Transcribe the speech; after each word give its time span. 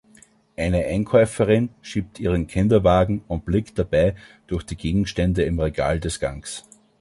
Eine 0.57 0.83
Einkäuferin 0.83 1.69
schiebt 1.83 2.19
ihren 2.19 2.47
Kinderwagen 2.47 3.21
und 3.27 3.45
blickt 3.45 3.77
dabei 3.77 4.15
durch 4.47 4.63
die 4.63 4.75
Gegenstände 4.75 5.43
im 5.43 5.59
Regal 5.59 5.99
des 5.99 6.19
Gangs. 6.19 6.65